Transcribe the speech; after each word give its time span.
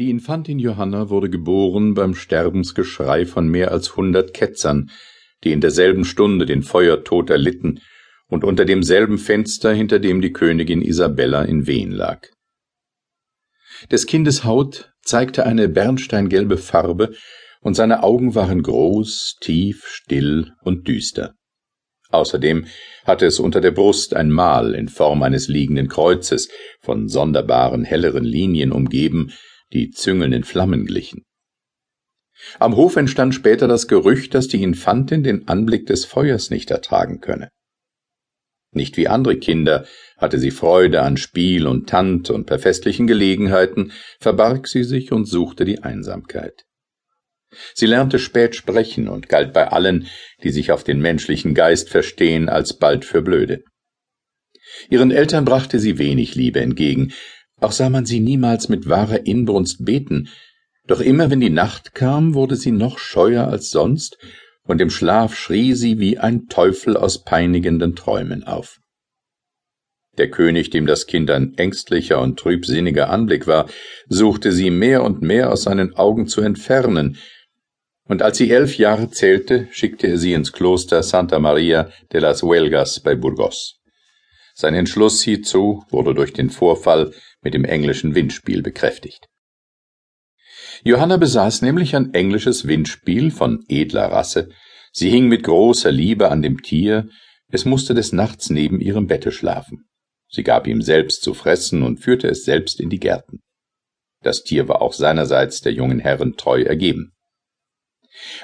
Die 0.00 0.08
Infantin 0.08 0.58
Johanna 0.58 1.10
wurde 1.10 1.28
geboren 1.28 1.92
beim 1.92 2.14
Sterbensgeschrei 2.14 3.26
von 3.26 3.46
mehr 3.48 3.70
als 3.70 3.96
hundert 3.96 4.32
Ketzern, 4.32 4.90
die 5.44 5.52
in 5.52 5.60
derselben 5.60 6.06
Stunde 6.06 6.46
den 6.46 6.62
Feuertod 6.62 7.28
erlitten 7.28 7.82
und 8.26 8.42
unter 8.42 8.64
demselben 8.64 9.18
Fenster, 9.18 9.74
hinter 9.74 9.98
dem 9.98 10.22
die 10.22 10.32
Königin 10.32 10.80
Isabella 10.80 11.42
in 11.42 11.66
Wehen 11.66 11.90
lag. 11.90 12.26
Des 13.90 14.06
Kindes 14.06 14.42
Haut 14.42 14.90
zeigte 15.02 15.44
eine 15.44 15.68
bernsteingelbe 15.68 16.56
Farbe, 16.56 17.12
und 17.60 17.74
seine 17.74 18.02
Augen 18.02 18.34
waren 18.34 18.62
groß, 18.62 19.36
tief, 19.42 19.84
still 19.86 20.54
und 20.62 20.88
düster. 20.88 21.34
Außerdem 22.08 22.64
hatte 23.04 23.26
es 23.26 23.38
unter 23.38 23.60
der 23.60 23.72
Brust 23.72 24.16
ein 24.16 24.30
Mal 24.30 24.74
in 24.74 24.88
Form 24.88 25.22
eines 25.22 25.48
liegenden 25.48 25.88
Kreuzes, 25.88 26.48
von 26.80 27.06
sonderbaren 27.06 27.84
helleren 27.84 28.24
Linien 28.24 28.72
umgeben, 28.72 29.34
die 29.72 29.90
züngelnden 29.90 30.44
Flammen 30.44 30.86
glichen. 30.86 31.24
Am 32.58 32.76
Hof 32.76 32.96
entstand 32.96 33.34
später 33.34 33.68
das 33.68 33.86
Gerücht, 33.86 34.34
dass 34.34 34.48
die 34.48 34.62
Infantin 34.62 35.22
den 35.22 35.48
Anblick 35.48 35.86
des 35.86 36.04
Feuers 36.04 36.50
nicht 36.50 36.70
ertragen 36.70 37.20
könne. 37.20 37.50
Nicht 38.72 38.96
wie 38.96 39.08
andere 39.08 39.36
Kinder 39.36 39.86
hatte 40.16 40.38
sie 40.38 40.50
Freude 40.50 41.02
an 41.02 41.16
Spiel 41.16 41.66
und 41.66 41.88
Tant, 41.88 42.30
und 42.30 42.46
bei 42.46 42.58
festlichen 42.58 43.06
Gelegenheiten 43.06 43.92
verbarg 44.20 44.68
sie 44.68 44.84
sich 44.84 45.12
und 45.12 45.26
suchte 45.26 45.64
die 45.64 45.82
Einsamkeit. 45.82 46.64
Sie 47.74 47.86
lernte 47.86 48.20
spät 48.20 48.54
sprechen 48.54 49.08
und 49.08 49.28
galt 49.28 49.52
bei 49.52 49.68
allen, 49.68 50.06
die 50.44 50.50
sich 50.50 50.70
auf 50.70 50.84
den 50.84 51.00
menschlichen 51.00 51.52
Geist 51.52 51.88
verstehen, 51.88 52.48
als 52.48 52.78
bald 52.78 53.04
für 53.04 53.22
blöde. 53.22 53.64
Ihren 54.88 55.10
Eltern 55.10 55.44
brachte 55.44 55.80
sie 55.80 55.98
wenig 55.98 56.36
Liebe 56.36 56.60
entgegen, 56.60 57.12
auch 57.60 57.72
sah 57.72 57.90
man 57.90 58.06
sie 58.06 58.20
niemals 58.20 58.68
mit 58.68 58.88
wahrer 58.88 59.26
Inbrunst 59.26 59.84
beten, 59.84 60.28
doch 60.86 61.00
immer 61.00 61.30
wenn 61.30 61.40
die 61.40 61.50
Nacht 61.50 61.94
kam, 61.94 62.34
wurde 62.34 62.56
sie 62.56 62.72
noch 62.72 62.98
scheuer 62.98 63.46
als 63.46 63.70
sonst, 63.70 64.18
und 64.64 64.80
im 64.80 64.90
Schlaf 64.90 65.36
schrie 65.36 65.74
sie 65.74 65.98
wie 65.98 66.18
ein 66.18 66.46
Teufel 66.48 66.96
aus 66.96 67.24
peinigenden 67.24 67.96
Träumen 67.96 68.44
auf. 68.44 68.78
Der 70.18 70.30
König, 70.30 70.70
dem 70.70 70.86
das 70.86 71.06
Kind 71.06 71.30
ein 71.30 71.54
ängstlicher 71.56 72.20
und 72.20 72.38
trübsinniger 72.38 73.10
Anblick 73.10 73.46
war, 73.46 73.68
suchte 74.08 74.52
sie 74.52 74.70
mehr 74.70 75.02
und 75.02 75.22
mehr 75.22 75.52
aus 75.52 75.62
seinen 75.62 75.94
Augen 75.94 76.26
zu 76.26 76.40
entfernen, 76.40 77.16
und 78.04 78.22
als 78.22 78.38
sie 78.38 78.50
elf 78.50 78.76
Jahre 78.76 79.10
zählte, 79.10 79.68
schickte 79.70 80.08
er 80.08 80.18
sie 80.18 80.32
ins 80.32 80.52
Kloster 80.52 81.02
Santa 81.04 81.38
Maria 81.38 81.90
de 82.12 82.20
las 82.20 82.42
Huelgas 82.42 83.00
bei 83.00 83.14
Burgos. 83.14 83.80
Sein 84.54 84.74
Entschluss 84.74 85.22
hierzu 85.22 85.84
wurde 85.90 86.12
durch 86.12 86.32
den 86.32 86.50
Vorfall 86.50 87.12
mit 87.42 87.54
dem 87.54 87.64
englischen 87.64 88.14
Windspiel 88.14 88.62
bekräftigt. 88.62 89.26
Johanna 90.82 91.16
besaß 91.16 91.62
nämlich 91.62 91.96
ein 91.96 92.14
englisches 92.14 92.66
Windspiel 92.66 93.30
von 93.30 93.64
edler 93.68 94.06
Rasse, 94.06 94.50
sie 94.92 95.10
hing 95.10 95.28
mit 95.28 95.42
großer 95.42 95.90
Liebe 95.90 96.30
an 96.30 96.42
dem 96.42 96.62
Tier, 96.62 97.08
es 97.48 97.64
musste 97.64 97.94
des 97.94 98.12
Nachts 98.12 98.50
neben 98.50 98.80
ihrem 98.80 99.06
Bette 99.06 99.32
schlafen. 99.32 99.88
Sie 100.28 100.44
gab 100.44 100.66
ihm 100.66 100.80
selbst 100.80 101.22
zu 101.22 101.34
fressen 101.34 101.82
und 101.82 101.98
führte 101.98 102.28
es 102.28 102.44
selbst 102.44 102.80
in 102.80 102.88
die 102.88 103.00
Gärten. 103.00 103.40
Das 104.22 104.44
Tier 104.44 104.68
war 104.68 104.80
auch 104.82 104.92
seinerseits 104.92 105.60
der 105.60 105.72
jungen 105.72 105.98
Herren 105.98 106.36
treu 106.36 106.62
ergeben. 106.62 107.12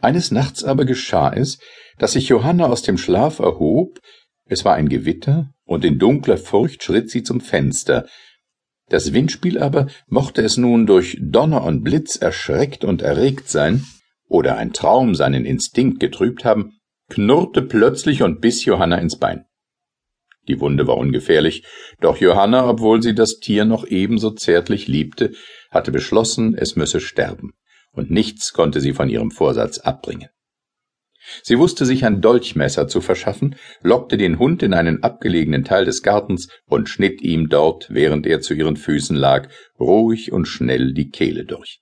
Eines 0.00 0.30
Nachts 0.30 0.64
aber 0.64 0.84
geschah 0.84 1.32
es, 1.32 1.58
dass 1.98 2.12
sich 2.12 2.28
Johanna 2.28 2.66
aus 2.66 2.82
dem 2.82 2.98
Schlaf 2.98 3.38
erhob, 3.38 4.00
es 4.46 4.64
war 4.64 4.74
ein 4.74 4.88
Gewitter, 4.88 5.52
und 5.64 5.84
in 5.84 5.98
dunkler 5.98 6.38
Furcht 6.38 6.82
schritt 6.82 7.10
sie 7.10 7.22
zum 7.22 7.40
Fenster, 7.40 8.08
das 8.90 9.12
Windspiel 9.14 9.58
aber, 9.58 9.86
mochte 10.06 10.42
es 10.42 10.56
nun 10.56 10.86
durch 10.86 11.16
Donner 11.20 11.64
und 11.64 11.82
Blitz 11.82 12.16
erschreckt 12.16 12.84
und 12.84 13.02
erregt 13.02 13.48
sein, 13.48 13.84
oder 14.28 14.56
ein 14.56 14.72
Traum 14.72 15.14
seinen 15.14 15.44
Instinkt 15.44 15.98
getrübt 15.98 16.44
haben, 16.44 16.78
knurrte 17.08 17.62
plötzlich 17.62 18.22
und 18.22 18.40
biss 18.40 18.64
Johanna 18.64 18.98
ins 18.98 19.18
Bein. 19.18 19.46
Die 20.48 20.60
Wunde 20.60 20.86
war 20.86 20.96
ungefährlich, 20.96 21.64
doch 22.00 22.16
Johanna, 22.16 22.68
obwohl 22.68 23.02
sie 23.02 23.14
das 23.14 23.38
Tier 23.40 23.64
noch 23.64 23.86
ebenso 23.86 24.30
zärtlich 24.30 24.88
liebte, 24.88 25.32
hatte 25.70 25.92
beschlossen, 25.92 26.54
es 26.56 26.76
müsse 26.76 27.00
sterben, 27.00 27.52
und 27.92 28.10
nichts 28.10 28.52
konnte 28.52 28.80
sie 28.80 28.92
von 28.92 29.08
ihrem 29.08 29.30
Vorsatz 29.30 29.78
abbringen. 29.78 30.28
Sie 31.42 31.58
wusste 31.58 31.84
sich 31.84 32.04
ein 32.04 32.20
Dolchmesser 32.20 32.88
zu 32.88 33.00
verschaffen, 33.00 33.56
lockte 33.82 34.16
den 34.16 34.38
Hund 34.38 34.62
in 34.62 34.74
einen 34.74 35.02
abgelegenen 35.02 35.64
Teil 35.64 35.84
des 35.84 36.02
Gartens 36.02 36.48
und 36.66 36.88
schnitt 36.88 37.20
ihm 37.22 37.48
dort, 37.48 37.88
während 37.90 38.26
er 38.26 38.40
zu 38.40 38.54
ihren 38.54 38.76
Füßen 38.76 39.16
lag, 39.16 39.48
ruhig 39.78 40.32
und 40.32 40.46
schnell 40.46 40.94
die 40.94 41.10
Kehle 41.10 41.44
durch. 41.44 41.80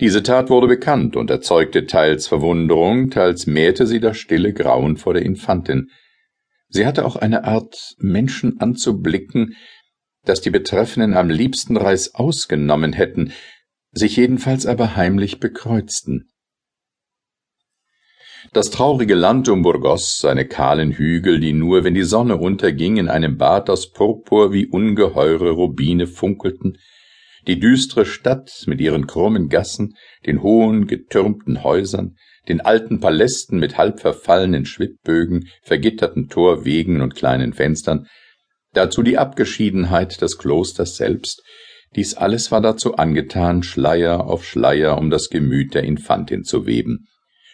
Diese 0.00 0.22
Tat 0.22 0.50
wurde 0.50 0.66
bekannt 0.66 1.14
und 1.14 1.30
erzeugte 1.30 1.86
teils 1.86 2.26
Verwunderung, 2.26 3.10
teils 3.10 3.46
mehrte 3.46 3.86
sie 3.86 4.00
das 4.00 4.16
stille 4.16 4.52
Grauen 4.52 4.96
vor 4.96 5.14
der 5.14 5.22
Infantin. 5.22 5.90
Sie 6.68 6.86
hatte 6.86 7.04
auch 7.04 7.16
eine 7.16 7.44
Art, 7.44 7.94
Menschen 7.98 8.60
anzublicken, 8.60 9.54
dass 10.24 10.40
die 10.40 10.50
Betreffenden 10.50 11.14
am 11.14 11.28
liebsten 11.28 11.76
Reiß 11.76 12.14
ausgenommen 12.14 12.92
hätten, 12.94 13.32
sich 13.92 14.16
jedenfalls 14.16 14.66
aber 14.66 14.96
heimlich 14.96 15.38
bekreuzten. 15.38 16.30
Das 18.52 18.70
traurige 18.70 19.14
Land 19.14 19.48
um 19.48 19.62
Burgos, 19.62 20.18
seine 20.20 20.46
kahlen 20.46 20.92
Hügel, 20.92 21.40
die 21.40 21.52
nur, 21.52 21.82
wenn 21.82 21.94
die 21.94 22.04
Sonne 22.04 22.36
unterging, 22.36 22.98
in 22.98 23.08
einem 23.08 23.36
Bad 23.36 23.70
aus 23.70 23.90
Purpur 23.90 24.52
wie 24.52 24.66
ungeheure 24.66 25.50
Rubine 25.50 26.06
funkelten, 26.06 26.78
die 27.46 27.58
düstere 27.58 28.06
Stadt 28.06 28.64
mit 28.66 28.80
ihren 28.80 29.06
krummen 29.06 29.48
Gassen, 29.48 29.96
den 30.26 30.42
hohen, 30.42 30.86
getürmten 30.86 31.64
Häusern, 31.64 32.16
den 32.48 32.60
alten 32.60 33.00
Palästen 33.00 33.58
mit 33.58 33.76
halb 33.76 34.00
verfallenen 34.00 34.66
Schwibbögen, 34.66 35.48
vergitterten 35.62 36.28
Torwegen 36.28 37.00
und 37.00 37.14
kleinen 37.14 37.54
Fenstern, 37.54 38.06
dazu 38.72 39.02
die 39.02 39.18
Abgeschiedenheit 39.18 40.20
des 40.20 40.38
Klosters 40.38 40.96
selbst, 40.96 41.42
dies 41.96 42.14
alles 42.14 42.50
war 42.50 42.60
dazu 42.60 42.96
angetan, 42.96 43.62
Schleier 43.62 44.26
auf 44.26 44.44
Schleier 44.44 44.98
um 44.98 45.10
das 45.10 45.30
Gemüt 45.30 45.74
der 45.74 45.84
Infantin 45.84 46.42
zu 46.42 46.66
weben, 46.66 47.06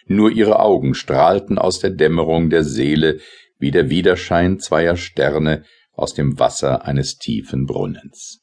nur 0.07 0.31
ihre 0.31 0.59
Augen 0.59 0.93
strahlten 0.93 1.57
aus 1.57 1.79
der 1.79 1.91
Dämmerung 1.91 2.49
der 2.49 2.63
Seele 2.63 3.19
wie 3.59 3.71
der 3.71 3.89
Widerschein 3.89 4.59
zweier 4.59 4.97
Sterne 4.97 5.63
aus 5.93 6.13
dem 6.13 6.39
Wasser 6.39 6.85
eines 6.85 7.17
tiefen 7.17 7.65
Brunnens. 7.65 8.39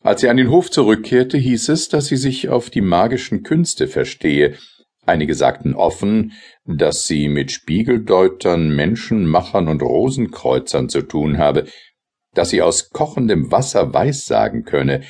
Als 0.00 0.20
sie 0.20 0.28
an 0.28 0.36
den 0.36 0.50
Hof 0.50 0.70
zurückkehrte, 0.70 1.38
hieß 1.38 1.70
es, 1.70 1.88
dass 1.88 2.06
sie 2.06 2.18
sich 2.18 2.50
auf 2.50 2.68
die 2.68 2.82
magischen 2.82 3.42
Künste 3.42 3.88
verstehe. 3.88 4.58
Einige 5.06 5.34
sagten 5.34 5.74
offen, 5.74 6.32
dass 6.66 7.06
sie 7.06 7.28
mit 7.28 7.52
Spiegeldeutern, 7.52 8.76
Menschenmachern 8.76 9.68
und 9.68 9.80
Rosenkreuzern 9.80 10.90
zu 10.90 11.00
tun 11.00 11.38
habe, 11.38 11.66
dass 12.34 12.50
sie 12.50 12.60
aus 12.60 12.90
kochendem 12.90 13.50
Wasser 13.50 13.94
Weissagen 13.94 14.64
könne, 14.64 15.04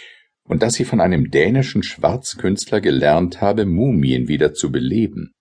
und 0.47 0.63
dass 0.63 0.75
sie 0.75 0.85
von 0.85 1.01
einem 1.01 1.31
dänischen 1.31 1.83
Schwarzkünstler 1.83 2.81
gelernt 2.81 3.41
habe, 3.41 3.65
Mumien 3.65 4.29
wieder 4.29 4.53
zu 4.53 4.71
beleben. 4.71 5.33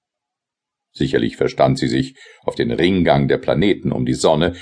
Sicherlich 0.91 1.37
verstand 1.37 1.79
sie 1.79 1.87
sich 1.87 2.15
auf 2.43 2.55
den 2.55 2.71
Ringgang 2.71 3.27
der 3.27 3.37
Planeten 3.37 3.91
um 3.91 4.05
die 4.05 4.13
Sonne, 4.13 4.55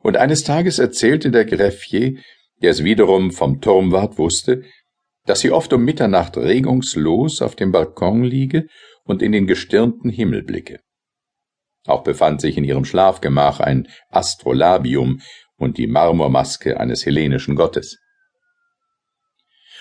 und 0.00 0.16
eines 0.16 0.44
Tages 0.44 0.78
erzählte 0.78 1.30
der 1.30 1.44
Greffier, 1.44 2.18
der 2.62 2.70
es 2.70 2.84
wiederum 2.84 3.32
vom 3.32 3.60
Turmwart 3.60 4.18
wusste, 4.18 4.62
dass 5.26 5.40
sie 5.40 5.50
oft 5.50 5.72
um 5.72 5.84
Mitternacht 5.84 6.36
regungslos 6.36 7.42
auf 7.42 7.56
dem 7.56 7.72
Balkon 7.72 8.24
liege 8.24 8.66
und 9.04 9.22
in 9.22 9.32
den 9.32 9.46
gestirnten 9.46 10.10
Himmel 10.10 10.42
blicke. 10.42 10.80
Auch 11.86 12.02
befand 12.02 12.40
sich 12.40 12.56
in 12.56 12.64
ihrem 12.64 12.84
Schlafgemach 12.84 13.60
ein 13.60 13.88
Astrolabium 14.10 15.20
und 15.56 15.78
die 15.78 15.86
Marmormaske 15.86 16.78
eines 16.78 17.06
hellenischen 17.06 17.56
Gottes. 17.56 17.98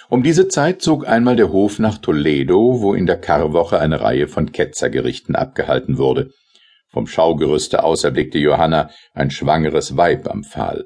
Um 0.09 0.24
diese 0.24 0.48
Zeit 0.48 0.81
zog 0.81 1.07
einmal 1.07 1.36
der 1.36 1.51
Hof 1.51 1.80
nach 1.80 1.98
Toledo, 1.98 2.81
wo 2.81 2.94
in 2.94 3.06
der 3.06 3.19
Karwoche 3.19 3.80
eine 3.80 4.01
Reihe 4.01 4.27
von 4.27 4.51
Ketzergerichten 4.51 5.36
abgehalten 5.36 5.98
wurde. 5.98 6.31
Vom 6.89 7.07
Schaugerüste 7.07 7.83
aus 7.83 8.06
erblickte 8.06 8.38
Johanna 8.38 8.89
ein 9.13 9.31
schwangeres 9.31 9.98
Weib 9.98 10.30
am 10.30 10.44
Pfahl. 10.45 10.86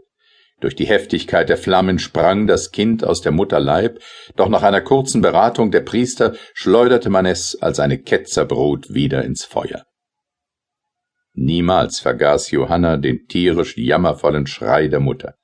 Durch 0.59 0.75
die 0.75 0.85
Heftigkeit 0.85 1.49
der 1.49 1.57
Flammen 1.57 1.99
sprang 1.99 2.47
das 2.47 2.71
Kind 2.71 3.03
aus 3.03 3.21
der 3.21 3.31
Mutter 3.31 3.59
Leib, 3.59 3.99
doch 4.35 4.49
nach 4.49 4.63
einer 4.63 4.81
kurzen 4.81 5.21
Beratung 5.21 5.71
der 5.71 5.81
Priester 5.81 6.35
schleuderte 6.53 7.09
man 7.09 7.25
es 7.25 7.59
als 7.61 7.79
eine 7.79 7.99
Ketzerbrut 7.99 8.93
wieder 8.93 9.23
ins 9.23 9.43
Feuer. 9.43 9.83
Niemals 11.33 11.99
vergaß 11.99 12.51
Johanna 12.51 12.97
den 12.97 13.27
tierisch 13.27 13.77
jammervollen 13.77 14.47
Schrei 14.47 14.87
der 14.87 14.99
Mutter. 14.99 15.35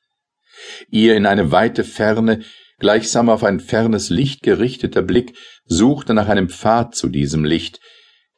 Ihr 0.90 1.16
in 1.16 1.26
eine 1.26 1.52
weite 1.52 1.84
Ferne 1.84 2.42
Gleichsam 2.80 3.30
auf 3.30 3.44
ein 3.44 3.60
fernes 3.60 4.10
Licht 4.10 4.44
gerichteter 4.44 5.02
Blick 5.02 5.36
suchte 5.66 6.14
nach 6.14 6.28
einem 6.28 6.50
Pfad 6.50 6.96
zu 6.96 7.10
diesem 7.10 7.44
Licht, 7.44 7.80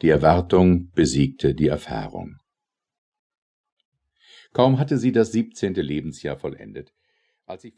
die 0.02 0.10
Erwartung 0.10 0.92
besiegte 0.92 1.54
die 1.54 1.68
Erfahrung. 1.68 2.38
Kaum 4.54 4.80
hatte 4.80 4.98
sie 4.98 5.12
das 5.12 5.34
siebzehnte 5.34 5.82
Lebensjahr 5.82 6.38
vollendet, 6.38 6.94
als 7.46 7.64
sie 7.64 7.72